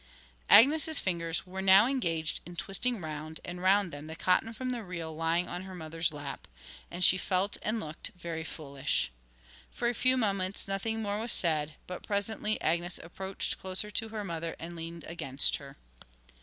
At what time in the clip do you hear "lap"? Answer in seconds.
6.11-6.47